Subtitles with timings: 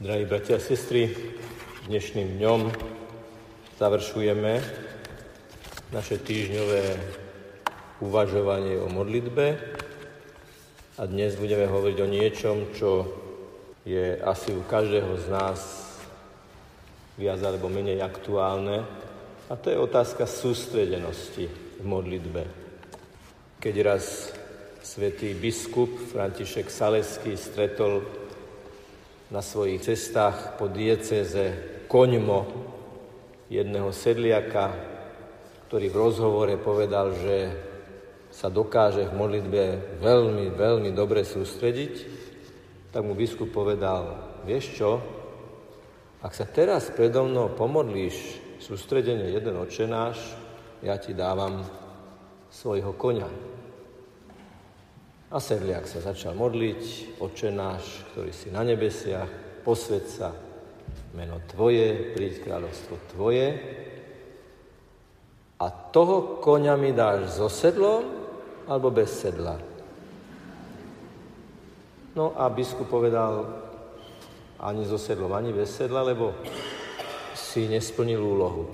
[0.00, 1.12] Drahí bratia a sestry,
[1.84, 2.72] dnešným dňom
[3.76, 4.64] završujeme
[5.92, 6.96] naše týždňové
[8.00, 9.60] uvažovanie o modlitbe
[10.96, 13.12] a dnes budeme hovoriť o niečom, čo
[13.84, 15.60] je asi u každého z nás
[17.20, 18.80] viac alebo menej aktuálne
[19.48, 21.44] a to je otázka sústredenosti
[21.76, 22.48] v modlitbe.
[23.60, 24.32] Keď raz
[24.80, 28.00] svätý biskup František Saleský stretol
[29.30, 31.54] na svojich cestách po dieceze
[31.86, 32.46] Koňmo
[33.46, 34.74] jedného sedliaka,
[35.70, 37.36] ktorý v rozhovore povedal, že
[38.30, 39.62] sa dokáže v modlitbe
[39.98, 41.94] veľmi, veľmi dobre sústrediť,
[42.90, 44.90] tak mu biskup povedal, vieš čo,
[46.22, 50.18] ak sa teraz predo mnou pomodlíš sústredenie jeden očenáš,
[50.82, 51.62] ja ti dávam
[52.50, 53.30] svojho konia.
[55.30, 59.30] A sedliak sa začal modliť, oče náš, ktorý si na nebesiach,
[59.62, 60.34] posved sa
[61.14, 63.46] meno Tvoje, príď kráľovstvo Tvoje.
[65.62, 68.10] A toho koňa mi dáš so sedlom
[68.66, 69.54] alebo bez sedla?
[72.18, 73.46] No a biskup povedal,
[74.58, 76.34] ani so sedlom, ani bez sedla, lebo
[77.38, 78.66] si nesplnil úlohu.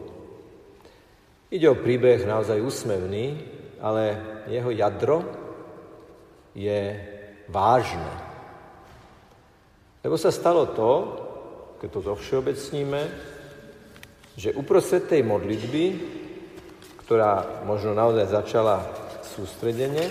[1.53, 3.45] Ide o príbeh naozaj úsmevný,
[3.77, 4.17] ale
[4.49, 5.46] jeho jadro
[6.57, 6.97] je
[7.53, 8.13] vážne.
[10.01, 10.91] Lebo sa stalo to,
[11.77, 13.03] keď to zovšeobecníme,
[14.37, 15.85] že uprostred tej modlitby,
[17.05, 18.77] ktorá možno naozaj začala
[19.21, 20.09] sústredene,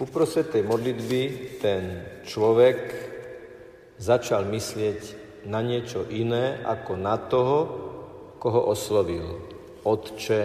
[0.00, 1.20] uprostred tej modlitby
[1.60, 1.82] ten
[2.24, 2.78] človek
[4.00, 5.00] začal myslieť
[5.46, 7.58] na niečo iné ako na toho,
[8.42, 9.38] koho oslovil.
[9.86, 10.40] Otče,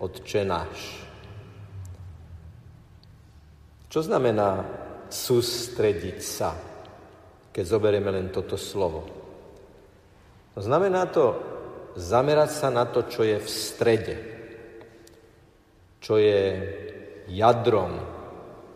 [0.00, 1.07] Otče náš.
[3.88, 4.68] Čo znamená
[5.08, 6.52] sústrediť sa,
[7.48, 9.08] keď zoberieme len toto slovo?
[10.52, 11.40] No znamená to
[11.96, 14.16] zamerať sa na to, čo je v strede,
[16.04, 16.40] čo je
[17.32, 17.96] jadrom,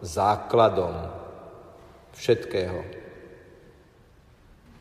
[0.00, 0.94] základom
[2.16, 2.80] všetkého.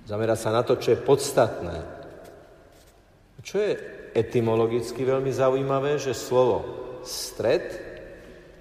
[0.07, 1.77] Zamerať sa na to, čo je podstatné.
[3.41, 3.71] Čo je
[4.13, 6.61] etymologicky veľmi zaujímavé, že slovo
[7.01, 7.67] stred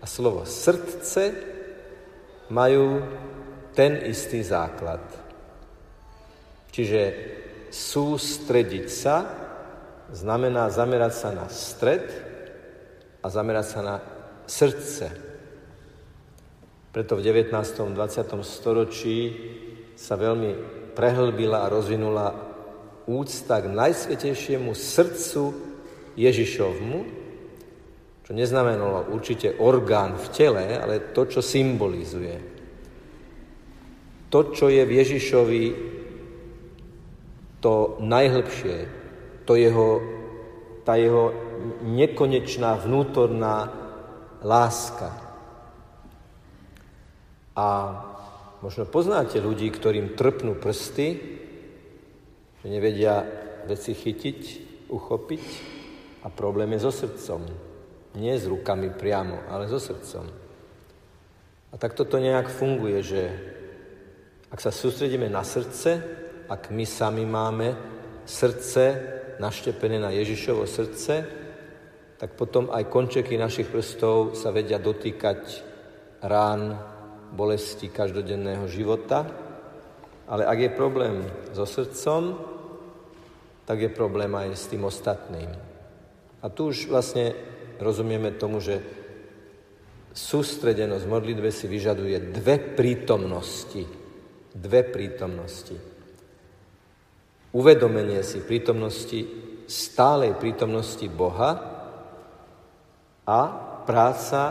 [0.01, 1.50] a slovo srdce
[2.51, 3.01] majú
[3.73, 5.01] ten istý základ.
[6.71, 7.03] Čiže
[7.71, 9.17] sústrediť sa
[10.11, 12.07] znamená zamerať sa na stred
[13.23, 13.97] a zamerať sa na
[14.47, 15.07] srdce.
[16.91, 17.55] Preto v 19.
[17.55, 17.95] 20.
[18.43, 19.19] storočí
[19.95, 20.51] sa veľmi
[20.99, 22.35] prehlbila a rozvinula
[23.07, 25.55] úcta k najsvetejšiemu srdcu
[26.19, 26.99] Ježišovmu,
[28.31, 32.39] čo neznamenalo určite orgán v tele, ale to, čo symbolizuje.
[34.31, 35.65] To, čo je v Ježišovi
[37.59, 38.77] to najhlbšie,
[39.43, 39.99] to jeho,
[40.87, 41.35] tá jeho
[41.83, 43.67] nekonečná vnútorná
[44.47, 45.11] láska.
[47.59, 47.67] A
[48.63, 51.19] možno poznáte ľudí, ktorým trpnú prsty,
[52.63, 53.27] že nevedia
[53.67, 54.41] veci chytiť,
[54.87, 55.45] uchopiť
[56.23, 57.70] a problém je so srdcom.
[58.19, 60.27] Nie s rukami priamo, ale so srdcom.
[61.71, 63.23] A tak toto nejak funguje, že
[64.51, 66.03] ak sa sústredíme na srdce,
[66.51, 67.79] ak my sami máme
[68.27, 68.99] srdce
[69.39, 71.23] naštepené na Ježišovo srdce,
[72.19, 75.41] tak potom aj končeky našich prstov sa vedia dotýkať
[76.27, 76.77] rán,
[77.31, 79.25] bolesti každodenného života.
[80.27, 81.15] Ale ak je problém
[81.55, 82.37] so srdcom,
[83.65, 85.49] tak je problém aj s tým ostatným.
[86.43, 87.33] A tu už vlastne
[87.81, 88.79] rozumieme tomu, že
[90.13, 93.83] sústredenosť modlitbe si vyžaduje dve prítomnosti.
[94.51, 95.77] Dve prítomnosti.
[97.51, 99.21] Uvedomenie si prítomnosti,
[99.67, 101.51] stálej prítomnosti Boha
[103.27, 103.41] a
[103.87, 104.43] práca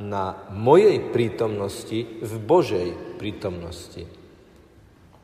[0.00, 4.04] na mojej prítomnosti v Božej prítomnosti.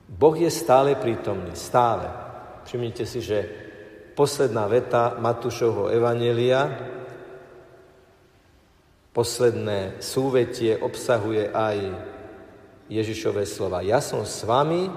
[0.07, 2.09] Boh je stále prítomný, stále.
[2.69, 3.39] Všimnite si, že
[4.13, 6.96] posledná veta Matúšovho Evanelia
[9.17, 11.77] Posledné súvetie obsahuje aj
[12.93, 13.81] Ježišové slova.
[13.81, 14.93] Ja som s vami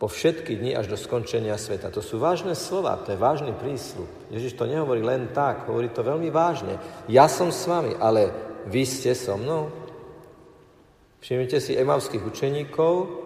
[0.00, 1.92] po všetky dni až do skončenia sveta.
[1.92, 4.08] To sú vážne slova, to je vážny prísľub.
[4.32, 6.80] Ježiš to nehovorí len tak, hovorí to veľmi vážne.
[7.12, 8.32] Ja som s vami, ale
[8.64, 9.68] vy ste so mnou.
[11.20, 13.20] Všimnite si emavských učeníkov,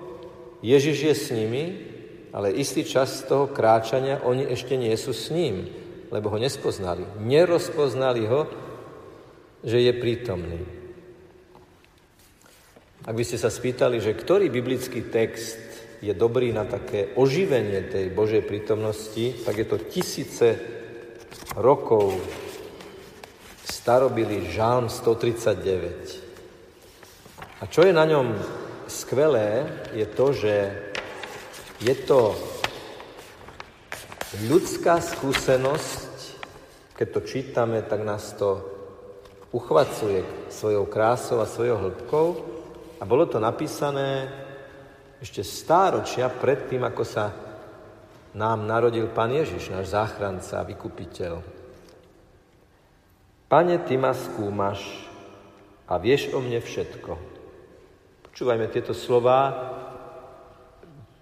[0.59, 1.65] Ježiš je s nimi,
[2.35, 5.71] ale istý čas z toho kráčania oni ešte nie sú s ním,
[6.11, 7.07] lebo ho nespoznali.
[7.23, 8.64] Nerozpoznali ho,
[9.65, 10.61] že je prítomný.
[13.05, 15.61] Ak by ste sa spýtali, že ktorý biblický text
[16.05, 20.57] je dobrý na také oživenie tej Božej prítomnosti, tak je to tisíce
[21.57, 22.21] rokov
[23.65, 27.61] starobilý žálm 139.
[27.61, 28.33] A čo je na ňom
[28.89, 30.73] skvelé, je to, že
[31.81, 32.37] je to
[34.49, 36.11] ľudská skúsenosť,
[36.97, 38.74] keď to čítame, tak nás to
[39.55, 42.27] uchvacuje svojou krásou a svojou hĺbkou.
[42.99, 44.27] A bolo to napísané
[45.23, 47.31] ešte stáročia pred tým, ako sa
[48.35, 51.39] nám narodil Pán Ježiš, náš záchranca a vykupiteľ.
[53.47, 54.83] Pane, Ty ma skúmaš
[55.87, 57.15] a vieš o mne všetko.
[58.27, 59.55] Počúvajme tieto slova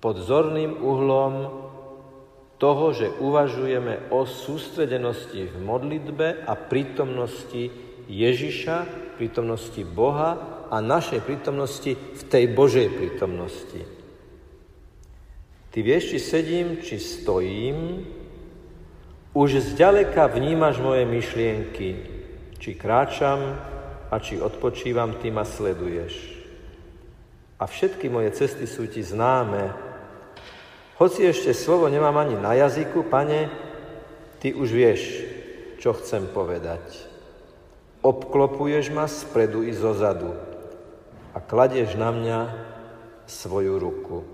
[0.01, 1.35] pod zorným uhlom
[2.57, 8.77] toho, že uvažujeme o sústredenosti v modlitbe a prítomnosti Ježiša,
[9.21, 13.83] prítomnosti Boha a našej prítomnosti v tej Božej prítomnosti.
[15.73, 18.05] Ty vieš, či sedím, či stojím,
[19.33, 21.89] už zďaleka vnímaš moje myšlienky,
[22.61, 23.57] či kráčam
[24.13, 26.45] a či odpočívam, ty ma sleduješ.
[27.57, 29.73] A všetky moje cesty sú ti známe,
[31.01, 33.51] hoci ešte slovo nemám ani na jazyku, pane,
[34.39, 35.01] ty už vieš,
[35.83, 37.12] čo chcem povedať.
[38.03, 40.35] Obklopuješ ma spredu i zozadu
[41.33, 42.39] a kladieš na mňa
[43.31, 44.27] svoju ruku.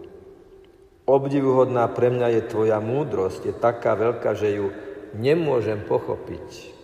[1.05, 4.73] Obdivuhodná pre mňa je tvoja múdrosť, je taká veľká, že ju
[5.17, 6.77] nemôžem pochopiť.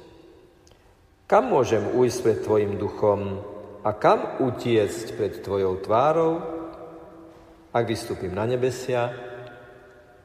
[1.25, 3.41] Kam môžem ujsť pred tvojim duchom
[3.81, 6.33] a kam utiecť pred tvojou tvárou?
[7.73, 9.13] Ak vystúpim na nebesia,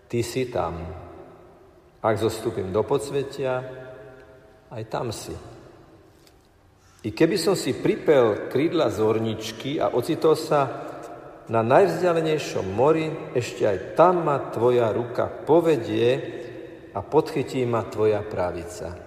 [0.10, 0.90] Ty si tam.
[2.02, 3.62] Ak zostúpim do podsvetia,
[4.74, 5.38] aj tam si.
[7.00, 10.68] I keby som si pripel krídla zorničky a ocitol sa
[11.48, 16.20] na najvzdialenejšom mori, ešte aj tam ma tvoja ruka povedie
[16.92, 19.00] a podchytí ma tvoja pravica.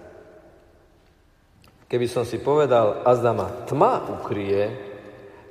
[1.85, 4.63] Keby som si povedal, azda ma tma ukrie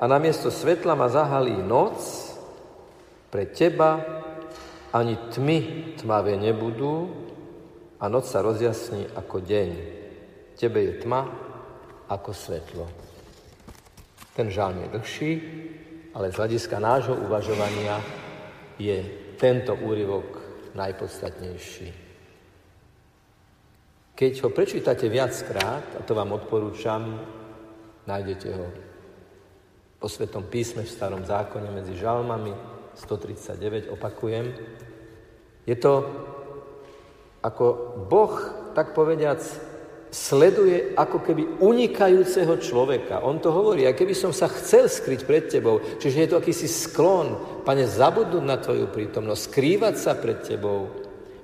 [0.02, 2.02] a namiesto svetla ma zahalí noc,
[3.30, 4.02] pre teba
[4.90, 7.06] ani tmy tmavé nebudú
[8.02, 9.70] a noc sa rozjasní ako deň.
[10.58, 11.51] Tebe je tma
[12.12, 12.84] ako svetlo.
[14.36, 15.32] Ten žalm je dlhší,
[16.12, 18.00] ale z hľadiska nášho uvažovania
[18.76, 19.00] je
[19.40, 20.24] tento úryvok
[20.76, 21.88] najpodstatnejší.
[24.12, 27.16] Keď ho prečítate viackrát, a to vám odporúčam,
[28.04, 28.66] nájdete ho
[30.02, 32.50] po Svetom písme v Starom zákone medzi žalmami,
[32.98, 34.50] 139, opakujem.
[35.62, 36.10] Je to
[37.38, 38.34] ako Boh,
[38.74, 39.38] tak povediac,
[40.12, 43.24] sleduje ako keby unikajúceho človeka.
[43.24, 46.68] On to hovorí, aj keby som sa chcel skryť pred tebou, čiže je to akýsi
[46.68, 50.92] sklon, pane, zabudnúť na tvoju prítomnosť, skrývať sa pred tebou,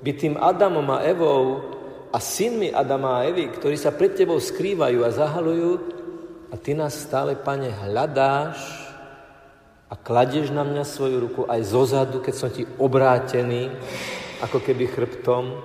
[0.05, 1.65] byť tým Adamom a Evou
[2.13, 5.73] a synmi Adama a Evy, ktorí sa pred tebou skrývajú a zahalujú
[6.53, 8.61] a ty nás stále, pane, hľadáš
[9.89, 13.73] a kladieš na mňa svoju ruku aj zozadu, keď som ti obrátený,
[14.45, 15.57] ako keby chrbtom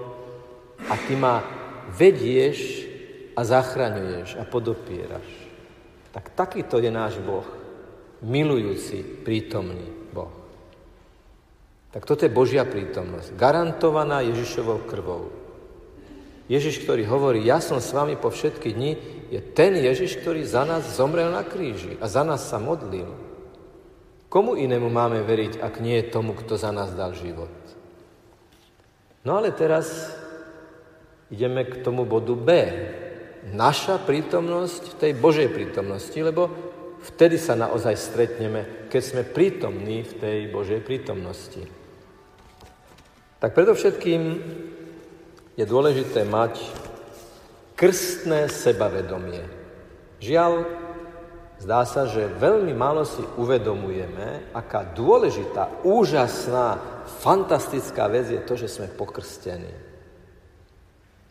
[0.87, 1.43] a ty ma
[1.99, 2.89] vedieš
[3.33, 5.27] a zachraňuješ a podopieraš.
[6.13, 7.45] Tak takýto je náš Boh,
[8.21, 10.29] milujúci, prítomný Boh.
[11.93, 15.29] Tak toto je Božia prítomnosť, garantovaná Ježišovou krvou.
[16.49, 18.91] Ježiš, ktorý hovorí, ja som s vami po všetky dni,
[19.31, 23.09] je ten Ježiš, ktorý za nás zomrel na kríži a za nás sa modlil.
[24.27, 27.53] Komu inému máme veriť, ak nie tomu, kto za nás dal život?
[29.23, 30.11] No ale teraz
[31.31, 32.49] ideme k tomu bodu B.
[33.51, 36.47] Naša prítomnosť v tej Božej prítomnosti, lebo
[37.03, 41.59] vtedy sa naozaj stretneme, keď sme prítomní v tej Božej prítomnosti.
[43.43, 44.21] Tak predovšetkým
[45.59, 46.63] je dôležité mať
[47.75, 49.43] krstné sebavedomie.
[50.23, 50.83] Žiaľ,
[51.63, 56.75] Zdá sa, že veľmi málo si uvedomujeme, aká dôležitá, úžasná,
[57.23, 59.71] fantastická vec je to, že sme pokrstení.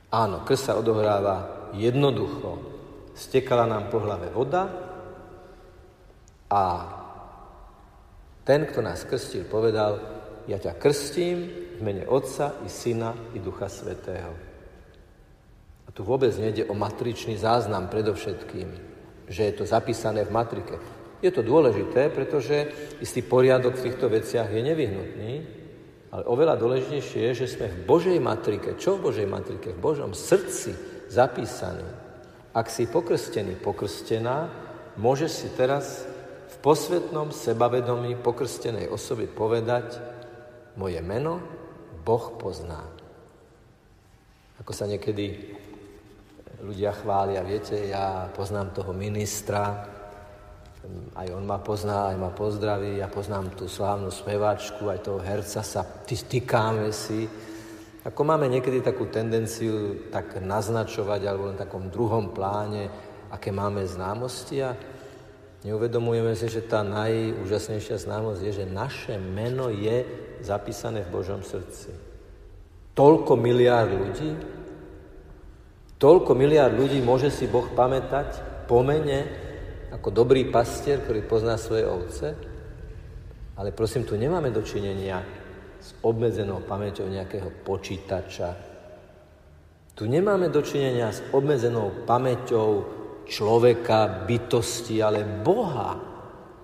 [0.09, 2.59] Áno, krst sa odohráva jednoducho.
[3.12, 4.73] Stekala nám po hlave voda
[6.49, 6.62] a
[8.43, 10.00] ten, kto nás krstil, povedal,
[10.50, 11.47] ja ťa krstím
[11.79, 14.35] v mene Otca i Syna i Ducha Svetého.
[15.87, 18.93] A tu vôbec nejde o matričný záznam predovšetkým
[19.33, 20.76] že je to zapísané v matrike.
[21.23, 22.69] Je to dôležité, pretože
[23.00, 25.33] istý poriadok v týchto veciach je nevyhnutný,
[26.12, 28.76] ale oveľa dôležitejšie je, že sme v Božej matrike.
[28.76, 29.73] Čo v Božej matrike?
[29.73, 30.75] V Božom srdci
[31.12, 31.85] zapísaní.
[32.57, 34.49] Ak si pokrstený, pokrstená,
[34.97, 36.09] môžeš si teraz
[36.52, 40.00] v posvetnom sebavedomí pokrstenej osoby povedať,
[40.76, 41.40] moje meno
[42.00, 42.81] Boh pozná.
[44.61, 45.52] Ako sa niekedy
[46.64, 49.92] ľudia chvália, viete, ja poznám toho ministra,
[51.14, 55.62] aj on ma pozná, aj ma pozdraví, ja poznám tú slávnu speváčku, aj toho herca
[55.62, 57.31] sa týkáme si.
[58.02, 62.90] Ako máme niekedy takú tendenciu tak naznačovať, alebo len takom druhom pláne,
[63.30, 64.75] aké máme známosti a
[65.62, 70.02] neuvedomujeme si, že tá najúžasnejšia známosť je, že naše meno je
[70.42, 71.94] zapísané v Božom srdci.
[72.99, 74.30] Toľko miliárd ľudí,
[76.02, 79.30] toľko miliárd ľudí môže si Boh pamätať po mene,
[79.94, 82.35] ako dobrý pastier, ktorý pozná svoje ovce,
[83.54, 85.41] ale prosím, tu nemáme dočinenia
[85.82, 88.54] s obmedzenou pamäťou nejakého počítača.
[89.92, 92.70] Tu nemáme dočinenia s obmedzenou pamäťou
[93.26, 95.98] človeka, bytosti, ale Boha,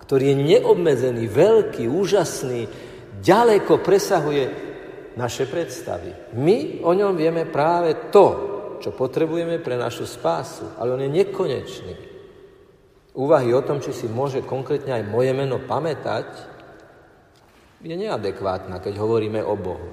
[0.01, 2.65] ktorý je neobmedzený, veľký, úžasný,
[3.19, 4.43] ďaleko presahuje
[5.19, 6.33] naše predstavy.
[6.39, 8.27] My o ňom vieme práve to,
[8.79, 11.93] čo potrebujeme pre našu spásu, ale on je nekonečný
[13.19, 16.25] úvahy o tom, či si môže konkrétne aj moje meno pamätať,
[17.79, 19.89] je neadekvátna, keď hovoríme o Bohu.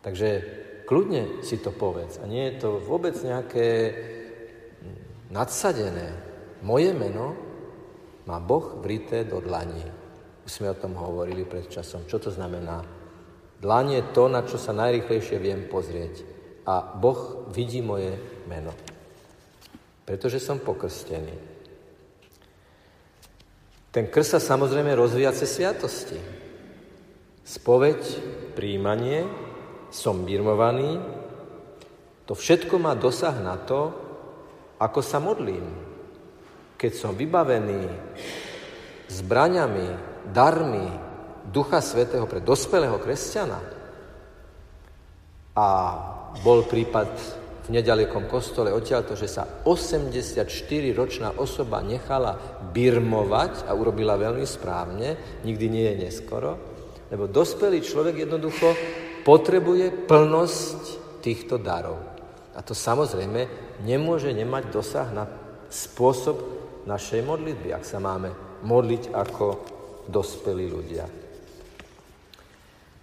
[0.00, 0.28] Takže
[0.88, 2.20] kľudne si to povedz.
[2.20, 3.92] A nie je to vôbec nejaké
[5.32, 6.16] nadsadené.
[6.64, 7.36] Moje meno
[8.28, 9.84] má Boh vrité do dlaní.
[10.44, 12.04] Už sme o tom hovorili pred časom.
[12.08, 12.84] Čo to znamená?
[13.60, 16.24] Dlaň je to, na čo sa najrychlejšie viem pozrieť.
[16.64, 18.16] A Boh vidí moje
[18.48, 18.72] meno.
[20.04, 21.49] Pretože som pokrstený.
[23.90, 26.18] Ten krst sa samozrejme rozvíja cez sviatosti.
[27.42, 27.98] Spoveď,
[28.54, 29.26] príjmanie,
[29.90, 31.02] som birmovaný,
[32.30, 33.90] to všetko má dosah na to,
[34.78, 35.66] ako sa modlím.
[36.78, 37.90] Keď som vybavený
[39.10, 39.86] zbraňami,
[40.30, 40.86] darmi
[41.50, 43.58] Ducha Svetého pre dospelého kresťana
[45.58, 45.66] a
[46.46, 47.39] bol prípad
[47.70, 52.34] nedalekom kostole odtiaľto, že sa 84-ročná osoba nechala
[52.74, 56.58] birmovať a urobila veľmi správne, nikdy nie je neskoro,
[57.10, 58.74] lebo dospelý človek jednoducho
[59.22, 60.82] potrebuje plnosť
[61.22, 62.02] týchto darov.
[62.54, 63.46] A to samozrejme
[63.86, 65.24] nemôže nemať dosah na
[65.70, 66.36] spôsob
[66.84, 68.34] našej modlitby, ak sa máme
[68.66, 69.46] modliť ako
[70.10, 71.06] dospelí ľudia.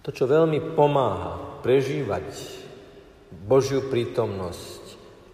[0.04, 2.26] To, čo veľmi pomáha prežívať
[3.32, 4.84] Božiu prítomnosť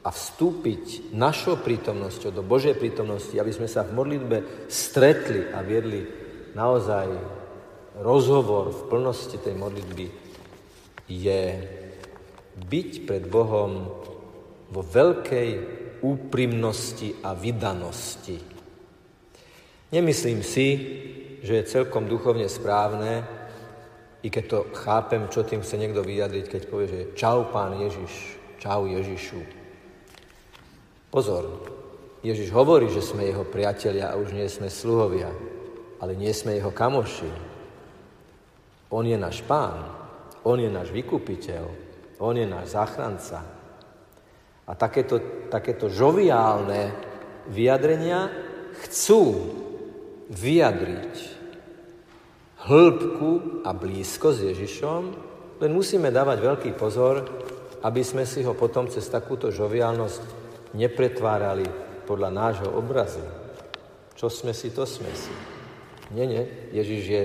[0.05, 6.05] a vstúpiť našou prítomnosťou do Božej prítomnosti, aby sme sa v modlitbe stretli a viedli
[6.53, 7.09] naozaj
[8.05, 10.07] rozhovor v plnosti tej modlitby,
[11.09, 11.43] je
[12.55, 13.91] byť pred Bohom
[14.71, 15.51] vo veľkej
[16.05, 18.39] úprimnosti a vydanosti.
[19.95, 20.69] Nemyslím si,
[21.45, 23.25] že je celkom duchovne správne,
[24.25, 28.41] i keď to chápem, čo tým chce niekto vyjadriť, keď povie, že čau pán Ježiš,
[28.57, 29.37] čau Ježišu.
[31.13, 31.45] Pozor,
[32.25, 35.29] Ježiš hovorí, že sme jeho priatelia a už nie sme sluhovia,
[36.01, 37.29] ale nie sme jeho kamoši.
[38.89, 39.93] On je náš pán,
[40.49, 41.65] on je náš vykupiteľ,
[42.25, 43.45] on je náš záchranca.
[44.65, 45.21] A takéto,
[45.53, 46.97] takéto žoviálne
[47.53, 48.33] vyjadrenia
[48.89, 49.53] chcú
[50.33, 51.34] vyjadriť
[52.65, 55.03] hĺbku a blízko s Ježišom,
[55.61, 57.25] len musíme dávať veľký pozor,
[57.85, 60.23] aby sme si ho potom cez takúto žoviálnosť
[60.73, 61.69] nepretvárali
[62.09, 63.21] podľa nášho obrazu.
[64.17, 65.33] Čo sme si, to sme si.
[66.17, 66.73] Nie, nie.
[66.73, 67.23] Ježiš je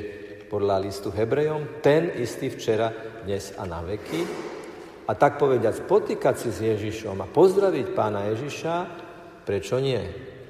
[0.52, 2.92] podľa listu Hebrejom ten istý včera,
[3.24, 4.26] dnes a na veky.
[5.10, 8.76] A tak povediať, potýkať si s Ježišom a pozdraviť pána Ježiša,
[9.48, 9.98] prečo nie?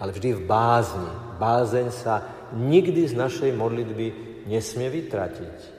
[0.01, 1.11] Ale vždy v bázni.
[1.39, 2.23] Bázeň sa
[2.57, 5.77] nikdy z našej modlitby nesmie vytratiť.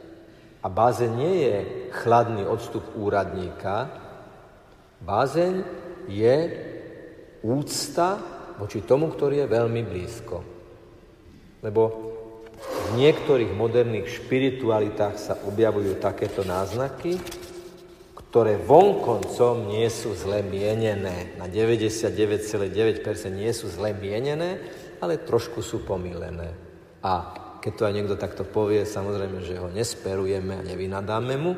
[0.63, 1.57] A bázeň nie je
[1.91, 3.91] chladný odstup úradníka,
[5.03, 5.67] bázeň
[6.07, 6.37] je
[7.43, 8.21] úcta
[8.61, 10.37] voči tomu, ktorý je veľmi blízko.
[11.65, 11.83] Lebo
[12.61, 17.17] v niektorých moderných špiritualitách sa objavujú takéto náznaky,
[18.31, 21.35] ktoré vonkoncom nie sú zle mienené.
[21.41, 23.01] Na 99,9%
[23.33, 24.61] nie sú zle mienené,
[25.01, 26.53] ale trošku sú pomílené.
[27.01, 31.53] A keď to aj niekto takto povie, samozrejme, že ho nesperujeme a nevynadáme mu,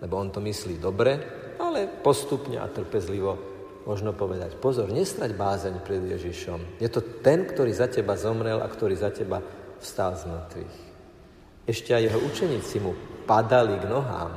[0.00, 1.20] lebo on to myslí dobre,
[1.60, 3.36] ale postupne a trpezlivo
[3.84, 6.80] možno povedať, pozor, nestrať bázeň pred Ježišom.
[6.80, 9.40] Je to ten, ktorý za teba zomrel a ktorý za teba
[9.80, 10.76] vstal z mŕtvych.
[11.68, 12.92] Ešte aj jeho učeníci mu
[13.28, 14.32] padali k nohám.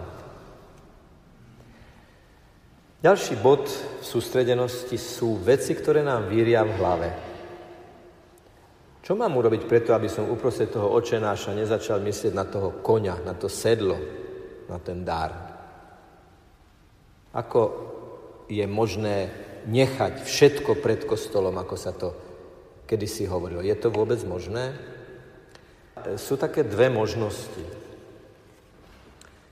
[3.02, 7.31] Ďalší bod v sústredenosti sú veci, ktoré nám víria v hlave.
[9.12, 13.36] Čo mám urobiť preto, aby som uprostred toho očenáša nezačal myslieť na toho konia, na
[13.36, 14.00] to sedlo,
[14.72, 15.36] na ten dar?
[17.36, 17.62] Ako
[18.48, 19.28] je možné
[19.68, 22.16] nechať všetko pred kostolom, ako sa to
[22.88, 23.60] kedysi hovorilo?
[23.60, 24.80] Je to vôbec možné?
[26.16, 27.68] Sú také dve možnosti.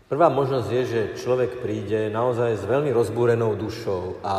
[0.08, 4.36] Prvá možnosť je, že človek príde naozaj s veľmi rozbúrenou dušou a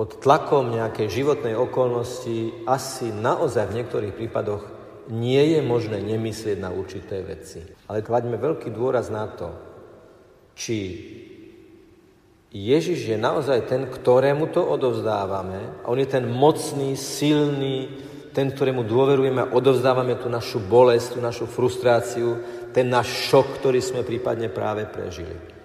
[0.00, 4.64] pod tlakom nejakej životnej okolnosti asi naozaj v niektorých prípadoch
[5.12, 7.60] nie je možné nemyslieť na určité veci.
[7.84, 9.52] Ale klaďme veľký dôraz na to,
[10.56, 11.04] či
[12.48, 17.92] Ježiš je naozaj ten, ktorému to odovzdávame a on je ten mocný, silný,
[18.32, 22.40] ten, ktorému dôverujeme a odovzdávame tú našu bolesť, tú našu frustráciu,
[22.72, 25.59] ten náš šok, ktorý sme prípadne práve prežili.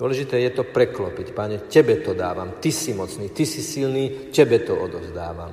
[0.00, 1.36] Dôležité je to preklopiť.
[1.36, 5.52] Pane, tebe to dávam, ty si mocný, ty si silný, tebe to odovzdávam.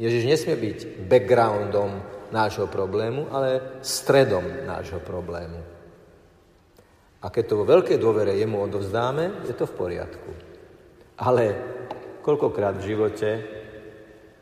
[0.00, 2.00] Ježiš nesmie byť backgroundom
[2.32, 5.60] nášho problému, ale stredom nášho problému.
[7.20, 10.30] A keď to vo veľkej dôvere jemu odovzdáme, je to v poriadku.
[11.20, 11.52] Ale
[12.24, 13.28] koľkokrát v živote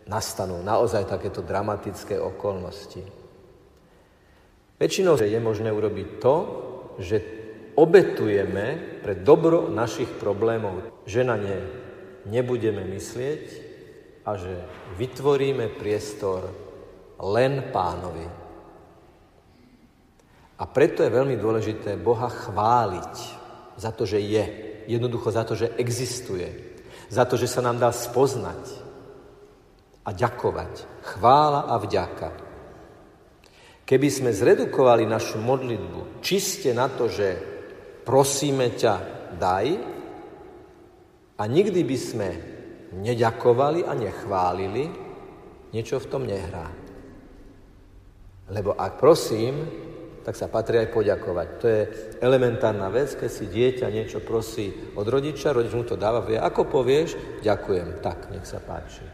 [0.06, 3.02] nastanú naozaj takéto dramatické okolnosti.
[4.78, 6.34] Väčšinou je možné urobiť to,
[7.02, 7.37] že
[7.78, 11.58] obetujeme pre dobro našich problémov, že na ne
[12.26, 13.44] nebudeme myslieť
[14.26, 14.52] a že
[14.98, 16.50] vytvoríme priestor
[17.22, 18.26] len pánovi.
[20.58, 23.14] A preto je veľmi dôležité Boha chváliť
[23.78, 24.44] za to, že je.
[24.90, 26.50] Jednoducho za to, že existuje.
[27.08, 28.66] Za to, že sa nám dá spoznať
[30.02, 31.06] a ďakovať.
[31.14, 32.28] Chvála a vďaka.
[33.86, 37.57] Keby sme zredukovali našu modlitbu čiste na to, že
[38.08, 38.94] prosíme ťa,
[39.36, 39.68] daj.
[41.36, 42.28] A nikdy by sme
[42.96, 44.88] neďakovali a nechválili,
[45.76, 46.72] niečo v tom nehrá.
[48.48, 49.60] Lebo ak prosím,
[50.24, 51.48] tak sa patrí aj poďakovať.
[51.60, 51.80] To je
[52.24, 56.64] elementárna vec, keď si dieťa niečo prosí od rodiča, rodič mu to dáva, vie, ako
[56.64, 59.04] povieš, ďakujem, tak, nech sa páči.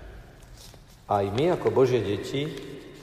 [1.10, 2.46] Aj my ako Božie deti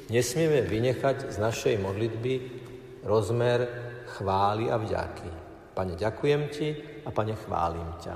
[0.07, 2.33] nesmieme vynechať z našej modlitby
[3.03, 3.59] rozmer
[4.17, 5.40] chvály a vďaky.
[5.81, 8.15] Pane, ďakujem ti a pane, chválim ťa.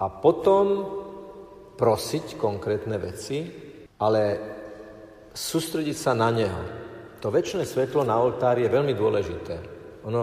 [0.00, 0.88] A potom
[1.76, 3.44] prosiť konkrétne veci,
[4.00, 4.22] ale
[5.28, 6.62] sústrediť sa na Neho.
[7.20, 9.54] To väčšie svetlo na oltári je veľmi dôležité.
[10.08, 10.22] Ono,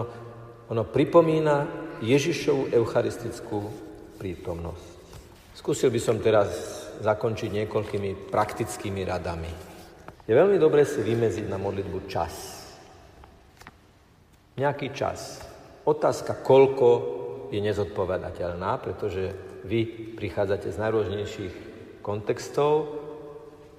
[0.66, 1.70] ono pripomína
[2.02, 3.58] Ježišovú eucharistickú
[4.18, 4.86] prítomnosť.
[5.54, 6.50] Skúsil by som teraz
[6.98, 9.50] zakončiť niekoľkými praktickými radami.
[10.26, 12.34] Je veľmi dobré si vymeziť na modlitbu čas.
[14.58, 15.54] Nejaký čas.
[15.86, 16.86] Otázka, koľko
[17.54, 19.30] je nezodpovedateľná, pretože
[19.62, 21.54] vy prichádzate z najrôznejších
[22.02, 22.90] kontextov,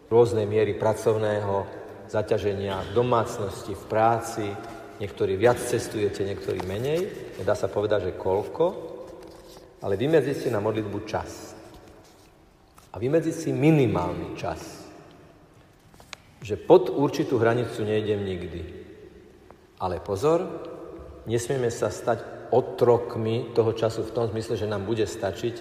[0.08, 1.67] rôznej miery pracovného
[2.08, 4.48] zaťaženia v domácnosti, v práci,
[5.04, 7.12] niektorí viac cestujete, niektorí menej,
[7.43, 8.65] nedá sa povedať, že koľko,
[9.84, 11.60] ale vymedziť si na modlitbu čas.
[12.91, 14.88] A vymedziť si minimálny čas.
[16.39, 18.62] Že pod určitú hranicu nejdem nikdy.
[19.84, 20.48] Ale pozor,
[21.28, 25.56] Nesmieme sa stať otrokmi toho času v tom zmysle, že nám bude stačiť,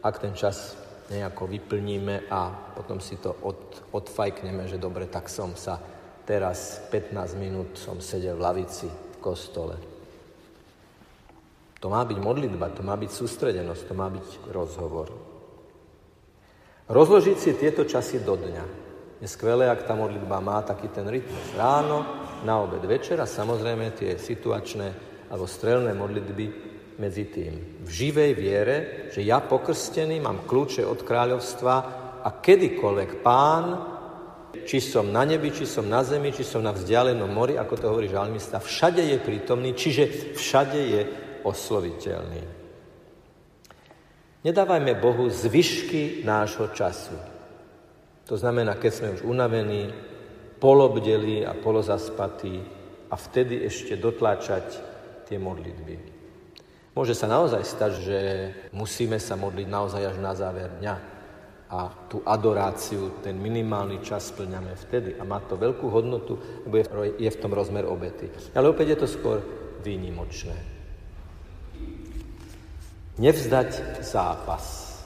[0.00, 0.72] ak ten čas
[1.12, 5.78] nejako vyplníme a potom si to od, odfajkneme, že dobre, tak som sa
[6.26, 9.76] teraz 15 minút som sedel v lavici v kostole.
[11.78, 15.12] To má byť modlitba, to má byť sústredenosť, to má byť rozhovor.
[16.88, 18.64] Rozložiť si tieto časy do dňa.
[19.22, 21.54] Je skvelé, ak tá modlitba má taký ten rytmus.
[21.54, 24.88] Ráno, na obed večer a samozrejme tie situačné
[25.30, 26.46] alebo strelné modlitby
[26.98, 27.84] medzi tým.
[27.84, 28.76] V živej viere,
[29.12, 31.74] že ja pokrstený mám kľúče od kráľovstva
[32.24, 33.64] a kedykoľvek pán,
[34.64, 37.86] či som na nebi, či som na zemi, či som na vzdialenom mori, ako to
[37.92, 41.02] hovorí žalmista, všade je prítomný, čiže všade je
[41.44, 42.42] osloviteľný.
[44.46, 47.18] Nedávajme Bohu zvyšky nášho času.
[48.26, 49.90] To znamená, keď sme už unavení,
[50.58, 52.60] polobdelí a polozaspatí
[53.10, 54.66] a vtedy ešte dotláčať
[55.28, 56.16] tie modlitby.
[56.96, 58.18] Môže sa naozaj stať, že
[58.72, 60.94] musíme sa modliť naozaj až na záver dňa
[61.66, 66.80] a tú adoráciu, ten minimálny čas splňame vtedy a má to veľkú hodnotu, lebo
[67.18, 68.30] je v tom rozmer obety.
[68.54, 69.38] Ale opäť je to skôr
[69.82, 70.56] výnimočné.
[73.20, 74.96] Nevzdať zápas.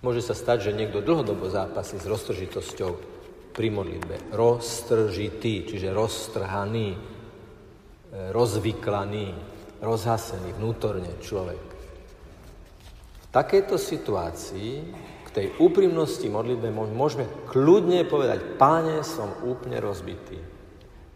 [0.00, 3.19] Môže sa stať, že niekto dlhodobo zápasí s roztržitosťou
[3.50, 4.34] pri modlitbe.
[4.34, 6.98] Roztržitý, čiže roztrhaný, e,
[8.30, 9.26] rozvyklaný,
[9.82, 11.62] rozhasený vnútorne človek.
[13.20, 14.72] V takejto situácii,
[15.30, 20.42] v tej úprimnosti modlitbe môžeme kľudne povedať, páne, som úplne rozbitý.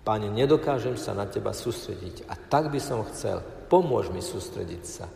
[0.07, 5.09] Páne, nedokážem sa na teba sústrediť a tak by som chcel, pomôž mi sústrediť sa.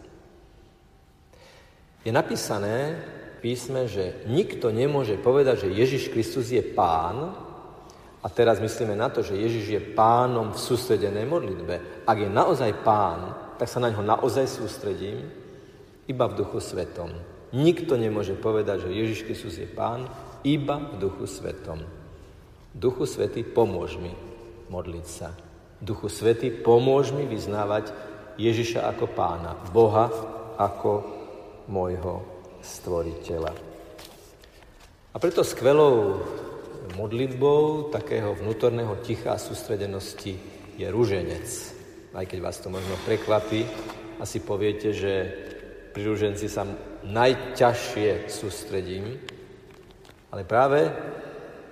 [2.02, 2.96] Je napísané
[3.40, 7.48] písme, že nikto nemôže povedať, že Ježiš Kristus je pán,
[8.18, 12.02] a teraz myslíme na to, že Ježiš je pánom v sústredenej modlitbe.
[12.02, 15.22] Ak je naozaj pán, tak sa na ňo naozaj sústredím,
[16.10, 17.14] iba v duchu svetom.
[17.54, 20.10] Nikto nemôže povedať, že Ježiš Kristus je pán,
[20.42, 21.86] iba v duchu svetom.
[22.74, 24.12] Duchu Svetý, pomôž mi
[24.68, 25.32] modliť sa.
[25.78, 27.94] Duchu Svetý, pomôž mi vyznávať
[28.38, 30.10] Ježiša ako pána, Boha
[30.58, 31.06] ako
[31.66, 33.52] môjho stvoriteľa.
[35.12, 36.22] A preto skvelou
[36.96, 40.38] modlitbou takého vnútorného ticha a sústredenosti
[40.78, 41.46] je rúženec.
[42.14, 43.66] Aj keď vás to možno prekvapí,
[44.18, 45.12] asi poviete, že
[45.92, 46.66] pri rúženci sa
[47.04, 49.18] najťažšie sústredím,
[50.30, 50.90] ale práve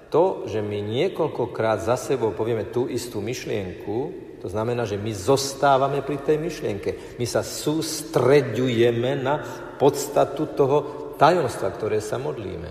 [0.09, 6.07] to, že my niekoľkokrát za sebou povieme tú istú myšlienku, to znamená, že my zostávame
[6.07, 7.19] pri tej myšlienke.
[7.19, 9.43] My sa sústreďujeme na
[9.77, 10.77] podstatu toho
[11.21, 12.71] tajomstva, ktoré sa modlíme.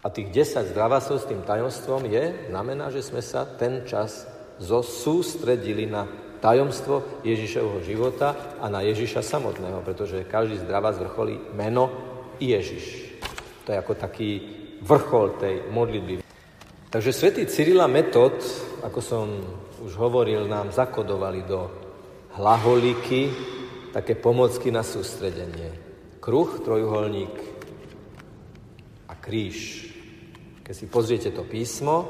[0.00, 4.24] A tých 10 zdravasov s tým tajomstvom je, znamená, že sme sa ten čas
[4.56, 6.08] zosústredili na
[6.40, 11.92] tajomstvo Ježišovho života a na Ježiša samotného, pretože každý zdravá zvrcholí meno
[12.40, 13.12] Ježiš.
[13.68, 14.30] To je ako taký
[14.80, 16.24] vrchol tej modlitby.
[16.88, 18.40] Takže svätý Cyrila Metod,
[18.80, 19.28] ako som
[19.84, 21.68] už hovoril, nám zakodovali do
[22.40, 23.28] hlaholiky
[23.90, 25.74] také pomocky na sústredenie.
[26.22, 27.34] Kruh, trojuholník
[29.10, 29.90] a kríž.
[30.62, 32.06] Keď si pozriete to písmo,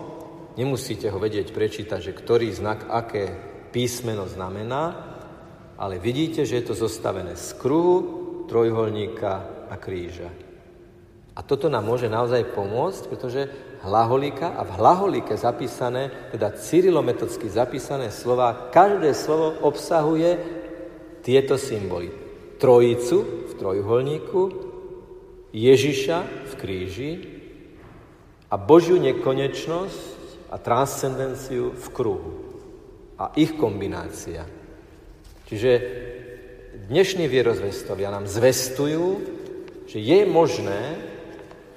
[0.60, 3.32] nemusíte ho vedieť prečítať, že ktorý znak, aké
[3.72, 5.08] písmeno znamená,
[5.80, 7.96] ale vidíte, že je to zostavené z kruhu,
[8.50, 9.32] trojuholníka
[9.72, 10.28] a kríža.
[11.32, 13.48] A toto nám môže naozaj pomôcť, pretože
[13.80, 20.59] hlaholika a v hlaholike zapísané, teda cyrilometodsky zapísané slova, každé slovo obsahuje
[21.20, 22.10] tieto symboly.
[22.60, 24.42] Trojicu v trojuholníku,
[25.50, 27.12] Ježiša v kríži
[28.50, 32.32] a Božiu nekonečnosť a transcendenciu v kruhu.
[33.20, 34.46] A ich kombinácia.
[35.50, 35.70] Čiže
[36.90, 39.18] dnešní vierozvestovia nám zvestujú,
[39.90, 40.80] že je možné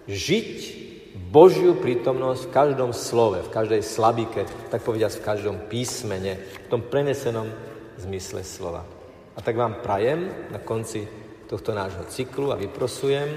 [0.05, 0.83] žiť
[1.33, 6.85] Božiu prítomnosť v každom slove, v každej slabike, tak povediať v každom písmene, v tom
[6.85, 7.49] prenesenom
[7.97, 8.85] zmysle slova.
[9.33, 11.09] A tak vám prajem na konci
[11.49, 13.29] tohto nášho cyklu a vyprosujem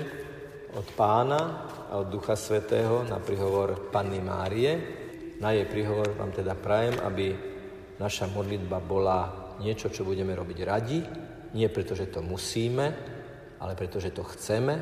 [0.76, 1.40] od pána
[1.88, 4.72] a od Ducha Svetého na prihovor Panny Márie.
[5.40, 7.32] Na jej prihovor vám teda prajem, aby
[7.96, 9.20] naša modlitba bola
[9.60, 11.00] niečo, čo budeme robiť radi,
[11.56, 12.86] nie preto, že to musíme,
[13.56, 14.74] ale preto, že to chceme,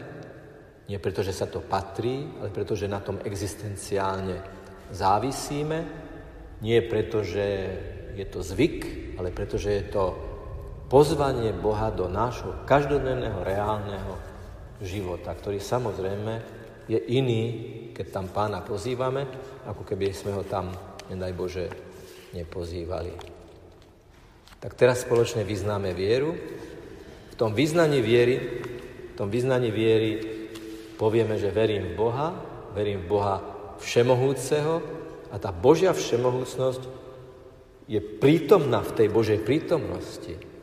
[0.90, 4.42] nie preto, že sa to patrí, ale preto, že na tom existenciálne
[4.90, 5.78] závisíme.
[6.60, 7.46] Nie preto, že
[8.18, 8.78] je to zvyk,
[9.16, 10.33] ale preto, že je to
[10.88, 14.14] pozvanie Boha do nášho každodenného reálneho
[14.82, 16.32] života, ktorý samozrejme
[16.90, 17.42] je iný,
[17.96, 19.24] keď tam pána pozývame,
[19.64, 20.68] ako keby sme ho tam,
[21.08, 21.66] nedaj Bože,
[22.36, 23.12] nepozývali.
[24.60, 26.36] Tak teraz spoločne vyznáme vieru.
[27.32, 28.36] V tom vyznaní viery,
[29.12, 30.10] v tom vyznaní viery
[30.96, 32.28] povieme, že verím v Boha,
[32.72, 33.34] verím v Boha
[33.80, 34.80] všemohúceho
[35.28, 36.82] a tá Božia všemohúcnosť
[37.84, 40.53] je prítomná v tej Božej prítomnosti.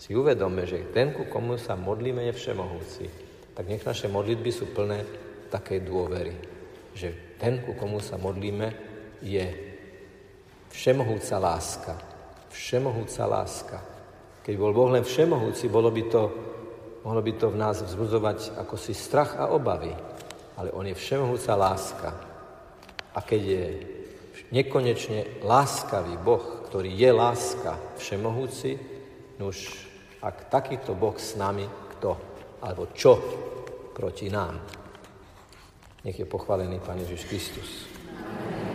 [0.00, 3.04] Si uvedome, že ten, ku komu sa modlíme, je všemohúci.
[3.52, 5.04] Tak nech naše modlitby sú plné
[5.52, 6.32] takej dôvery,
[6.96, 8.72] že ten, ku komu sa modlíme,
[9.20, 9.44] je
[10.72, 11.94] všemohúca láska.
[12.48, 13.78] Všemohúca láska.
[14.40, 16.22] Keď bol Boh len všemohúci, bolo by to
[17.04, 19.92] mohlo by to v nás vzbudzovať ako si strach a obavy.
[20.56, 22.10] Ale on je všemohúca láska.
[23.12, 23.64] A keď je
[24.48, 28.90] nekonečne láskavý Boh, ktorý je láska všemohúci,
[29.40, 29.89] už
[30.20, 31.64] ak takýto Boh s nami,
[31.96, 32.10] kto
[32.60, 33.16] alebo čo
[33.96, 34.60] proti nám.
[36.04, 37.70] Nech je pochválený Pán Ježiš Kristus.